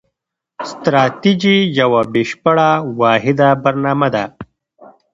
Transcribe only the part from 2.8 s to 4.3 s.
واحده برنامه ده.